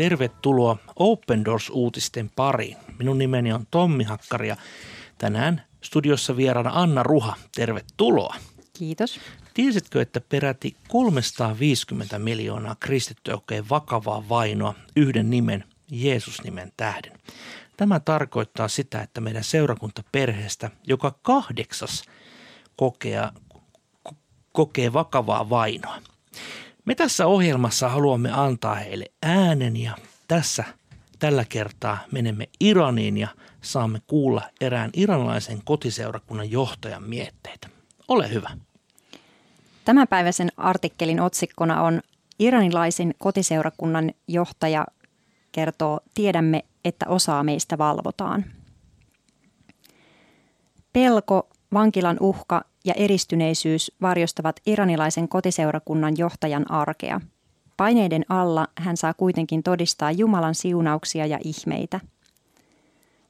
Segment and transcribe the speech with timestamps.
[0.00, 2.76] Tervetuloa Open Doors-uutisten pariin.
[2.98, 4.56] Minun nimeni on Tommi Hakkari ja
[5.18, 7.36] tänään studiossa vieraana Anna Ruha.
[7.56, 8.36] Tervetuloa.
[8.72, 9.20] Kiitos.
[9.54, 17.12] Tiesitkö, että peräti 350 miljoonaa kristittyä kokee vakavaa vainoa yhden nimen, Jeesus-nimen tähden?
[17.76, 22.02] Tämä tarkoittaa sitä, että meidän seurakuntaperheestä joka kahdeksas
[22.76, 23.28] kokee,
[24.52, 25.98] kokee vakavaa vainoa.
[26.90, 29.96] Me tässä ohjelmassa haluamme antaa heille äänen ja
[30.28, 30.64] tässä
[31.18, 33.28] tällä kertaa menemme Iraniin ja
[33.60, 37.68] saamme kuulla erään iranilaisen kotiseurakunnan johtajan mietteitä.
[38.08, 38.50] Ole hyvä.
[39.84, 42.00] Tämänpäiväisen artikkelin otsikkona on
[42.38, 44.86] Iranilaisen kotiseurakunnan johtaja
[45.52, 48.44] kertoo Tiedämme, että osaa meistä valvotaan.
[50.92, 57.20] Pelko, vankilan uhka ja eristyneisyys varjostavat iranilaisen kotiseurakunnan johtajan arkea.
[57.76, 62.00] Paineiden alla hän saa kuitenkin todistaa Jumalan siunauksia ja ihmeitä.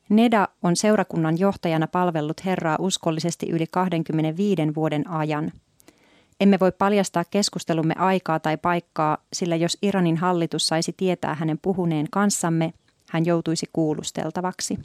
[0.09, 5.53] Neda on seurakunnan johtajana palvellut Herraa uskollisesti yli 25 vuoden ajan.
[6.41, 12.07] Emme voi paljastaa keskustelumme aikaa tai paikkaa, sillä jos Iranin hallitus saisi tietää hänen puhuneen
[12.11, 12.73] kanssamme,
[13.11, 14.79] hän joutuisi kuulusteltavaksi.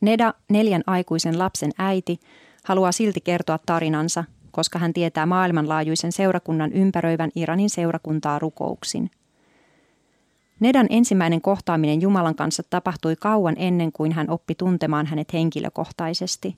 [0.00, 2.20] Neda, neljän aikuisen lapsen äiti,
[2.64, 9.10] haluaa silti kertoa tarinansa, koska hän tietää maailmanlaajuisen seurakunnan ympäröivän Iranin seurakuntaa rukouksin.
[10.60, 16.56] Nedan ensimmäinen kohtaaminen Jumalan kanssa tapahtui kauan ennen kuin hän oppi tuntemaan hänet henkilökohtaisesti.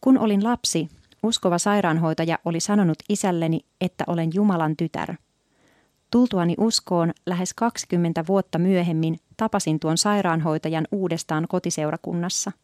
[0.00, 0.88] Kun olin lapsi,
[1.22, 5.14] uskova sairaanhoitaja oli sanonut isälleni, että olen Jumalan tytär.
[6.10, 12.52] Tultuani uskoon lähes 20 vuotta myöhemmin tapasin tuon sairaanhoitajan uudestaan kotiseurakunnassa–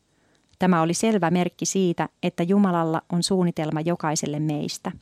[0.58, 4.92] Tämä oli selvä merkki siitä, että Jumalalla on suunnitelma jokaiselle meistä.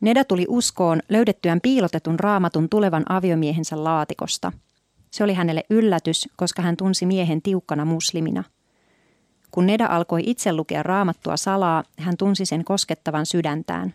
[0.00, 4.52] Neda tuli uskoon löydettyään piilotetun raamatun tulevan aviomiehensä laatikosta.
[5.10, 8.44] Se oli hänelle yllätys, koska hän tunsi miehen tiukkana muslimina.
[9.50, 13.94] Kun Neda alkoi itse lukea raamattua salaa, hän tunsi sen koskettavan sydäntään.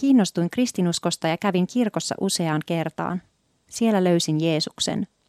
[0.00, 3.22] Kiinnostuin kristinuskosta ja kävin kirkossa useaan kertaan.
[3.70, 5.06] Siellä löysin Jeesuksen–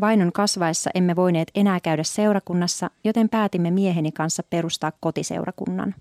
[0.00, 5.94] Vainon kasvaessa emme voineet enää käydä seurakunnassa, joten päätimme mieheni kanssa perustaa kotiseurakunnan.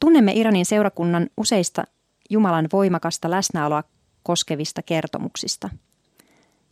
[0.00, 1.84] Tunnemme Iranin seurakunnan useista
[2.30, 3.84] Jumalan voimakasta läsnäoloa
[4.22, 5.68] koskevista kertomuksista.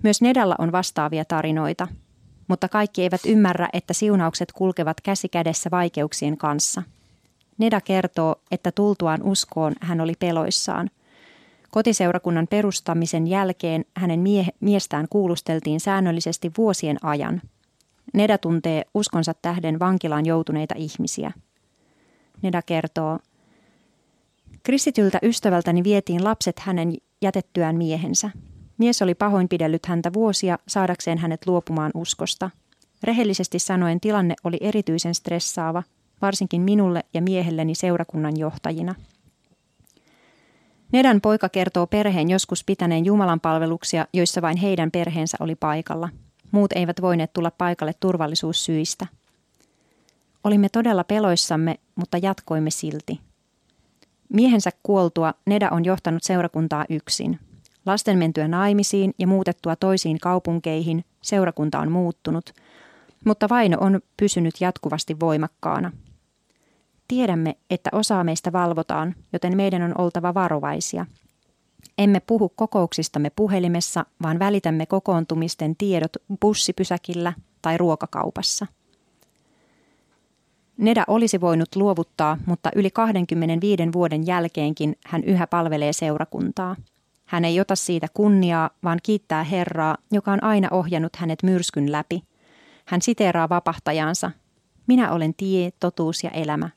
[0.02, 1.88] Myös Nedalla on vastaavia tarinoita,
[2.48, 6.82] mutta kaikki eivät ymmärrä, että siunaukset kulkevat käsi kädessä vaikeuksien kanssa.
[7.58, 10.90] Neda kertoo, että tultuaan uskoon hän oli peloissaan,
[11.70, 17.42] Kotiseurakunnan perustamisen jälkeen hänen mie- miestään kuulusteltiin säännöllisesti vuosien ajan.
[18.14, 21.32] Neda tuntee uskonsa tähden vankilaan joutuneita ihmisiä.
[22.42, 23.18] Neda kertoo,
[24.62, 28.30] Kristityltä ystävältäni vietiin lapset hänen jätettyään miehensä.
[28.78, 32.50] Mies oli pahoinpidellyt häntä vuosia saadakseen hänet luopumaan uskosta.
[33.02, 35.82] Rehellisesti sanoen tilanne oli erityisen stressaava,
[36.22, 38.94] varsinkin minulle ja miehelleni seurakunnan johtajina–
[40.92, 46.08] Nedan poika kertoo perheen joskus pitäneen Jumalan palveluksia, joissa vain heidän perheensä oli paikalla.
[46.50, 49.06] Muut eivät voineet tulla paikalle turvallisuussyistä.
[50.44, 53.20] Olimme todella peloissamme, mutta jatkoimme silti.
[54.28, 57.38] Miehensä kuoltua Neda on johtanut seurakuntaa yksin.
[57.86, 62.54] Lasten mentyä naimisiin ja muutettua toisiin kaupunkeihin seurakunta on muuttunut,
[63.24, 65.92] mutta vaino on pysynyt jatkuvasti voimakkaana–
[67.08, 71.06] Tiedämme, että osaa meistä valvotaan, joten meidän on oltava varovaisia.
[71.98, 77.32] Emme puhu kokouksistamme puhelimessa, vaan välitämme kokoontumisten tiedot bussipysäkillä
[77.62, 78.66] tai ruokakaupassa.
[80.76, 86.76] Neda olisi voinut luovuttaa, mutta yli 25 vuoden jälkeenkin hän yhä palvelee seurakuntaa.
[87.26, 92.22] Hän ei ota siitä kunniaa, vaan kiittää Herraa, joka on aina ohjannut hänet myrskyn läpi.
[92.86, 94.30] Hän siteeraa vapahtajansa.
[94.86, 96.70] Minä olen tie, totuus ja elämä.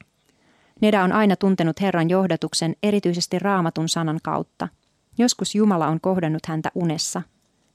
[0.82, 4.68] Neda on aina tuntenut Herran johdatuksen erityisesti raamatun sanan kautta.
[5.18, 7.22] Joskus Jumala on kohdannut häntä unessa.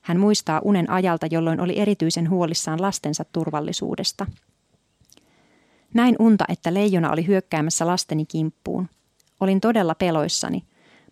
[0.02, 4.26] Hän muistaa unen ajalta, jolloin oli erityisen huolissaan lastensa turvallisuudesta.
[5.94, 8.88] Näin unta, että leijona oli hyökkäämässä lasteni kimppuun.
[9.40, 10.62] Olin todella peloissani,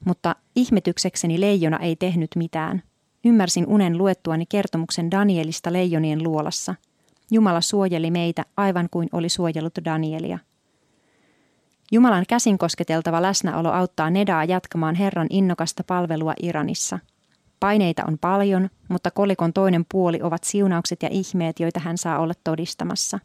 [0.05, 2.83] mutta ihmetyksekseni leijona ei tehnyt mitään.
[3.25, 6.75] Ymmärsin unen luettuani kertomuksen Danielista leijonien luolassa.
[7.31, 10.39] Jumala suojeli meitä aivan kuin oli suojellut Danielia–
[11.93, 16.99] Jumalan käsin kosketeltava läsnäolo auttaa Nedaa jatkamaan Herran innokasta palvelua Iranissa.
[17.61, 22.35] Paineita on paljon, mutta kolikon toinen puoli ovat siunaukset ja ihmeet, joita hän saa olla
[22.45, 23.19] todistamassa.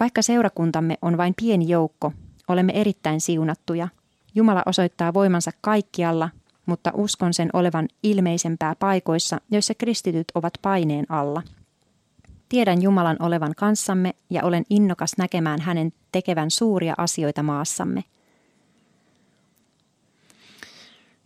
[0.00, 2.12] Vaikka seurakuntamme on vain pieni joukko,
[2.48, 3.88] olemme erittäin siunattuja.
[4.34, 6.30] Jumala osoittaa voimansa kaikkialla,
[6.66, 11.42] mutta uskon sen olevan ilmeisempää paikoissa, joissa kristityt ovat paineen alla.
[12.48, 18.04] Tiedän Jumalan olevan kanssamme ja olen innokas näkemään hänen tekevän suuria asioita maassamme.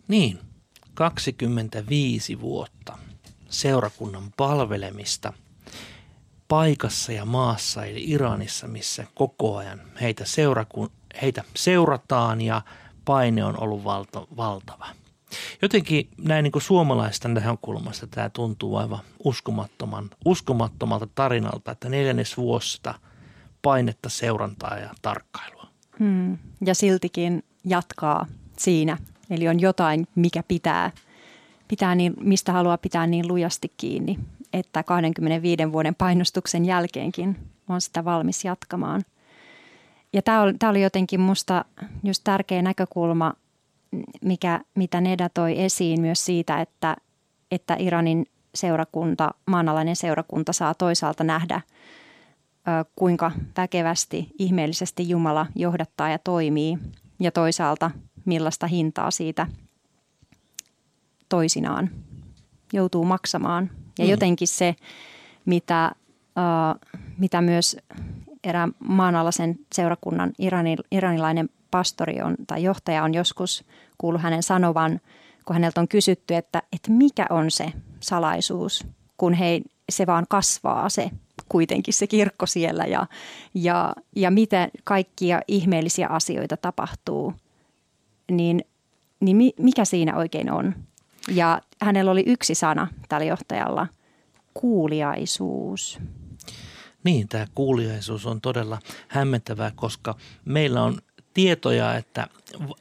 [0.07, 0.39] Niin,
[0.93, 2.97] 25 vuotta
[3.49, 5.33] seurakunnan palvelemista
[6.47, 10.91] paikassa ja maassa eli Iranissa, missä koko ajan heitä, seurakun,
[11.21, 12.61] heitä seurataan ja
[13.05, 14.87] paine on ollut valta, valtava.
[15.61, 22.93] Jotenkin näin niin kuin suomalaista näkökulmasta tämä tuntuu aivan uskomattoman, uskomattomalta tarinalta, että neljännes vuosista
[23.61, 25.67] painetta, seurantaa ja tarkkailua.
[25.99, 26.37] Hmm.
[26.65, 28.25] Ja siltikin jatkaa
[28.57, 28.97] siinä.
[29.29, 30.91] Eli on jotain, mikä pitää,
[31.67, 34.19] pitää niin, mistä haluaa pitää niin lujasti kiinni,
[34.53, 37.37] että 25 vuoden painostuksen jälkeenkin
[37.69, 39.01] on sitä valmis jatkamaan.
[40.13, 41.65] Ja tämä oli, oli jotenkin musta
[42.03, 43.33] just tärkeä näkökulma,
[44.21, 46.95] mikä, mitä Neda toi esiin myös siitä, että,
[47.51, 48.25] että Iranin
[48.55, 51.61] seurakunta, maanalainen seurakunta saa toisaalta nähdä,
[52.95, 56.77] kuinka väkevästi, ihmeellisesti Jumala johdattaa ja toimii,
[57.19, 57.91] ja toisaalta
[58.25, 59.47] millaista hintaa siitä
[61.29, 61.89] toisinaan
[62.73, 63.69] joutuu maksamaan.
[63.99, 64.11] Ja mm.
[64.11, 64.75] jotenkin se,
[65.45, 65.91] mitä,
[67.17, 67.77] mitä myös
[68.43, 73.65] erään maanalaisen seurakunnan iranil, iranilainen pastori on, tai johtaja on joskus
[73.97, 74.99] kuullut hänen sanovan,
[75.45, 78.87] kun häneltä on kysytty, että, että mikä on se salaisuus,
[79.17, 81.11] kun he, se vaan kasvaa se
[81.49, 83.07] kuitenkin se kirkko siellä ja,
[83.53, 87.33] ja, ja miten kaikkia ihmeellisiä asioita tapahtuu,
[88.31, 88.63] niin,
[89.19, 90.75] niin mikä siinä oikein on?
[91.31, 93.87] Ja hänellä oli yksi sana tällä johtajalla,
[94.53, 95.99] kuuliaisuus.
[97.03, 100.15] Niin, tämä kuuliaisuus on todella hämmentävää, koska
[100.45, 100.97] meillä on
[101.33, 102.27] tietoja, että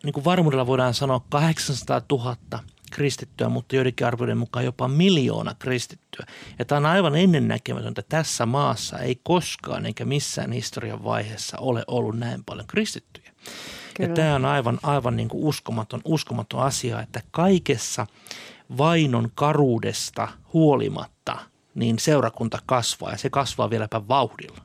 [0.02, 2.36] niin kuin varmuudella voidaan sanoa 800 000
[2.90, 6.26] kristittyä, mutta joidenkin arvioiden mukaan jopa miljoona kristittyä.
[6.58, 8.02] Ja tämä on aivan ennennäkemätöntä.
[8.08, 13.32] Tässä maassa ei koskaan eikä missään historian vaiheessa ole ollut näin paljon kristittyjä.
[13.94, 14.10] Kyllä.
[14.10, 18.06] Ja tämä on aivan, aivan niin kuin uskomaton, uskomaton asia, että kaikessa
[18.78, 21.38] vainon karuudesta huolimatta–
[21.74, 24.60] niin seurakunta kasvaa ja se kasvaa vieläpä vauhdilla.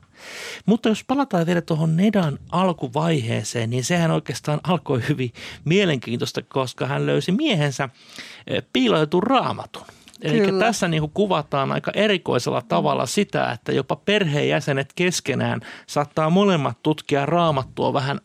[0.66, 5.32] Mutta jos palataan vielä tuohon Nedan alkuvaiheeseen, niin sehän oikeastaan alkoi hyvin
[5.64, 7.88] mielenkiintoista, koska hän löysi miehensä
[8.46, 9.82] eh, piilotetun raamatun.
[10.22, 16.82] Eli tässä niin kuin kuvataan aika erikoisella tavalla sitä, että jopa perheenjäsenet keskenään saattaa molemmat
[16.82, 18.20] tutkia raamattua vähän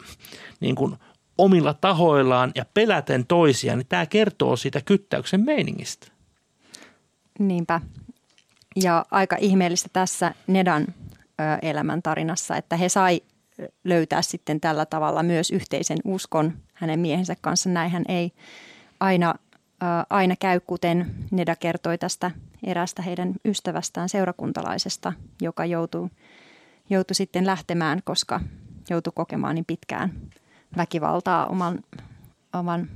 [0.60, 0.96] niin kuin
[1.38, 3.78] omilla tahoillaan ja peläten toisiaan.
[3.78, 6.08] Niin tämä kertoo siitä kyttäyksen meiningistä.
[7.40, 7.82] Niinpä.
[8.76, 10.88] Ja aika ihmeellistä tässä Nedan
[11.62, 13.22] elämäntarinassa, että he sai
[13.84, 17.70] löytää sitten tällä tavalla myös yhteisen uskon hänen miehensä kanssa.
[17.70, 18.32] Näinhän ei
[19.00, 19.36] aina,
[20.10, 22.32] aina käy, kuten Neda kertoi tästä
[22.64, 26.10] erästä heidän ystävästään seurakuntalaisesta, joka joutui,
[26.90, 28.40] joutui sitten lähtemään, koska
[28.90, 30.14] joutui kokemaan niin pitkään
[30.78, 31.80] väkivaltaa oman,
[32.54, 32.90] oman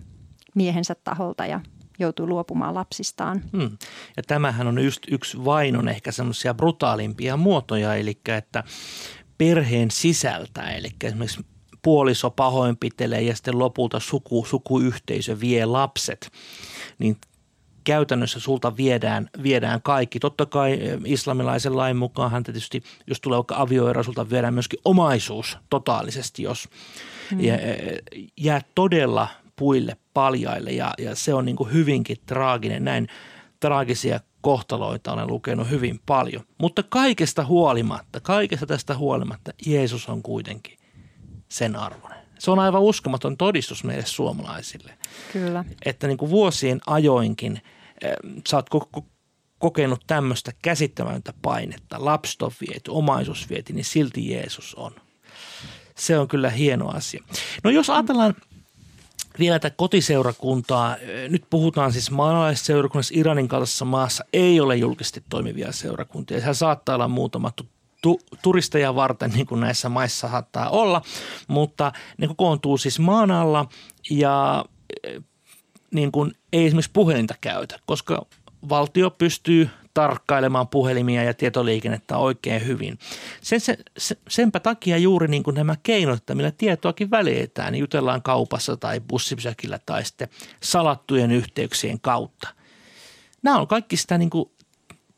[0.56, 1.60] miehensä taholta ja
[2.00, 3.44] joutuu luopumaan lapsistaan.
[3.52, 3.78] Hmm.
[4.18, 8.64] Ja tämähän on just yksi vainon ehkä semmoisia brutaalimpia muotoja, eli että
[9.38, 11.46] perheen sisältä, eli esimerkiksi
[11.82, 16.32] puoliso pahoinpitelee ja sitten lopulta suku, sukuyhteisö vie lapset,
[17.00, 17.18] niin
[17.84, 20.20] käytännössä sulta viedään, viedään kaikki.
[20.20, 25.58] Totta kai eh, islamilaisen lain mukaan tietysti, jos tulee vaikka avioero, sulta viedään myöskin omaisuus
[25.70, 26.70] totaalisesti, jos
[27.32, 27.40] hmm.
[28.38, 32.84] jää todella puille paljaille ja, ja se on niin kuin hyvinkin traaginen.
[32.84, 33.08] Näin
[33.60, 36.44] traagisia kohtaloita olen lukenut hyvin paljon.
[36.58, 40.78] Mutta kaikesta huolimatta, kaikesta tästä huolimatta Jeesus on kuitenkin
[41.50, 42.20] sen arvoinen.
[42.40, 44.98] Se on aivan uskomaton todistus meille suomalaisille.
[45.34, 45.66] Kyllä.
[45.86, 47.62] Että niin kuin vuosien ajoinkin
[48.06, 48.12] äh,
[48.48, 49.02] sä oot ko-
[49.60, 54.92] kokenut tämmöistä käsittämätöntä painetta, lapset on viety, omaisuus viety, niin silti Jeesus on.
[55.96, 57.24] Se on kyllä hieno asia.
[57.64, 58.36] No jos ajatellaan–
[59.40, 60.96] vielä tätä kotiseurakuntaa.
[61.30, 66.38] Nyt puhutaan siis maalaisseurakunnassa Iranin kaltaisessa maassa ei ole julkisesti toimivia seurakuntia.
[66.38, 67.52] Siellä saattaa olla muutama
[68.02, 71.02] tu- turisteja varten, niin kuin näissä maissa saattaa olla,
[71.48, 73.66] mutta ne kokoontuu siis maan alla
[74.10, 74.66] ja
[75.94, 78.26] niin kuin ei esimerkiksi puhelinta käytä, koska
[78.70, 83.00] valtio pystyy tarkkailemaan puhelimia ja tietoliikennettä oikein hyvin.
[83.42, 87.80] Sen, se, se, senpä takia juuri niin kuin nämä keinot, että millä tietoakin välitetään, niin
[87.80, 90.28] jutellaan kaupassa tai bussipysäkillä tai sitten
[90.64, 92.48] salattujen yhteyksien kautta.
[93.44, 94.52] Nämä on kaikki sitä niin kuin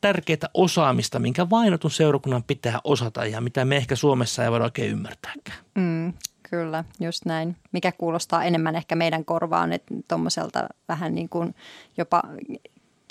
[0.01, 4.91] tärkeää osaamista, minkä vainotun seurakunnan pitää osata ja mitä me ehkä Suomessa ei voida oikein
[4.91, 5.57] ymmärtääkään.
[5.75, 6.13] Mm,
[6.49, 7.55] Kyllä, just näin.
[7.71, 11.55] Mikä kuulostaa enemmän ehkä meidän korvaan, että tuommoiselta vähän niin kuin
[11.97, 12.23] jopa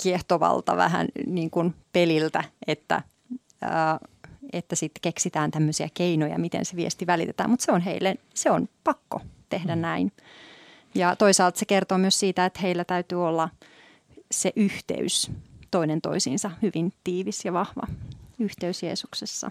[0.02, 3.02] kiehtovalta vähän niin kuin peliltä, että,
[3.62, 3.98] ää,
[4.52, 7.50] että sitten keksitään tämmöisiä keinoja, miten se viesti välitetään.
[7.50, 9.82] Mutta se on heille, se on pakko tehdä mm.
[9.82, 10.12] näin.
[10.94, 13.48] Ja toisaalta se kertoo myös siitä, että heillä täytyy olla
[14.30, 15.30] se yhteys
[15.70, 17.86] toinen toisiinsa hyvin tiivis ja vahva
[18.38, 19.50] yhteys Jeesuksessa.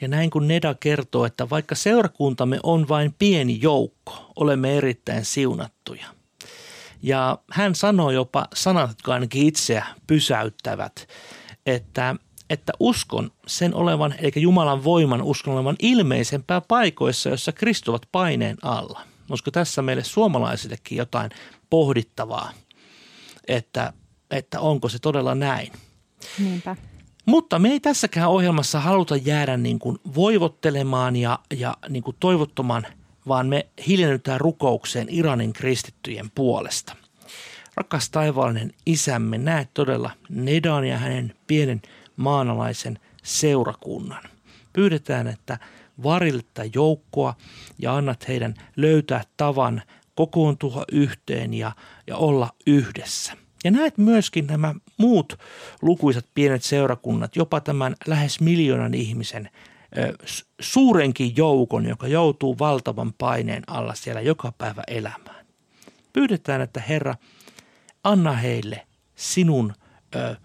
[0.00, 6.06] Ja näin kun Neda kertoo, että vaikka seurakuntamme on vain pieni joukko, olemme erittäin siunattuja.
[7.04, 11.08] Ja hän sanoo jopa sanat, jotka ainakin itseä pysäyttävät,
[11.66, 12.16] että,
[12.50, 19.00] että uskon sen olevan, eli Jumalan voiman uskon olevan ilmeisempää paikoissa, joissa kristuvat paineen alla.
[19.30, 21.30] Olisiko tässä meille suomalaisillekin jotain
[21.70, 22.52] pohdittavaa,
[23.48, 23.92] että,
[24.30, 25.72] että onko se todella näin?
[26.38, 26.76] Niinpä.
[27.26, 32.86] Mutta me ei tässäkään ohjelmassa haluta jäädä niin kuin voivottelemaan ja, ja niin kuin toivottoman,
[33.28, 36.96] vaan me hiljennytään rukoukseen Iranin kristittyjen puolesta.
[37.76, 41.82] Rakas taivaallinen isämme, näet todella Nedan ja hänen pienen
[42.16, 44.22] maanalaisen seurakunnan.
[44.72, 45.58] Pyydetään, että
[46.02, 47.34] varilta joukkoa
[47.78, 49.82] ja annat heidän löytää tavan
[50.14, 51.72] kokoontua yhteen ja,
[52.06, 53.32] ja olla yhdessä.
[53.64, 55.38] Ja näet myöskin nämä muut
[55.82, 59.50] lukuisat pienet seurakunnat, jopa tämän lähes miljoonan ihmisen
[60.60, 65.46] suurenkin joukon, joka joutuu valtavan paineen alla siellä joka päivä elämään.
[66.12, 67.14] Pyydetään, että Herra,
[68.04, 69.74] anna heille sinun
[70.14, 70.36] ö,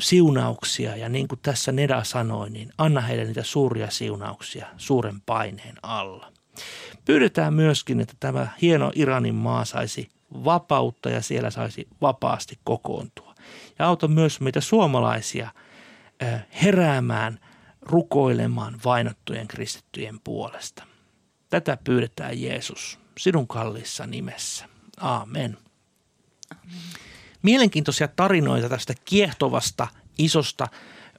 [0.00, 5.74] siunauksia ja niin kuin tässä Neda sanoi, niin anna heille niitä suuria siunauksia suuren paineen
[5.82, 6.32] alla.
[7.04, 10.08] Pyydetään myöskin, että tämä hieno Iranin maa saisi
[10.44, 13.34] vapautta ja siellä saisi vapaasti kokoontua.
[13.78, 15.50] Ja auta myös meitä suomalaisia
[16.62, 17.38] heräämään,
[17.82, 20.84] rukoilemaan vainottujen kristittyjen puolesta.
[21.50, 24.68] Tätä pyydetään Jeesus sinun kallissa nimessä.
[25.00, 25.58] Aamen.
[27.42, 30.68] Mielenkiintoisia tarinoita tästä kiehtovasta, isosta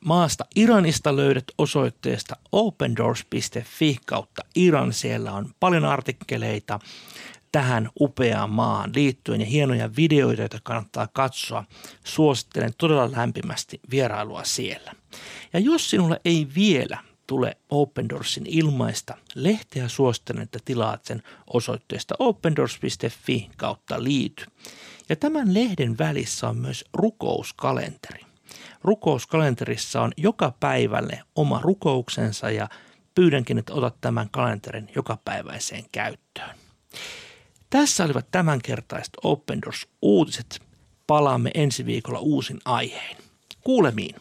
[0.06, 4.94] maasta Iranista löydät osoitteesta opendoors.fi kautta Iran.
[4.94, 6.80] Siellä on paljon artikkeleita
[7.52, 11.64] tähän upeaan maahan liittyen ja hienoja videoita, joita kannattaa katsoa.
[12.04, 14.94] Suosittelen todella lämpimästi vierailua siellä.
[15.54, 22.16] Ja jos sinulle ei vielä tule Open Doorsin ilmaista lehteä, suosittelen, että tilaat sen osoitteesta
[22.20, 24.46] opendoors.fi kautta liity.
[25.10, 28.26] Ja tämän lehden välissä on myös rukouskalenteri.
[28.84, 32.70] Rukouskalenterissa on joka päivälle oma rukouksensa ja
[33.16, 36.71] pyydänkin, että otat tämän kalenterin jokapäiväiseen käyttöön.
[37.72, 40.60] Tässä olivat tämänkertaiset Open Doors uutiset.
[41.08, 43.18] Palaamme ensi viikolla uusin aiheen.
[43.62, 44.16] Kuulemiin.